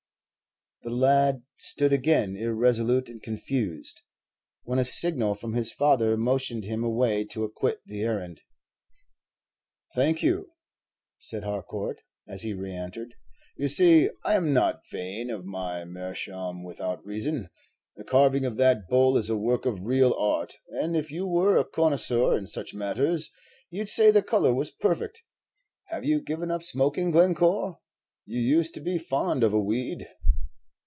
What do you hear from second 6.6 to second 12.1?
him away to acquit the errand. "Thank you," said Harcourt,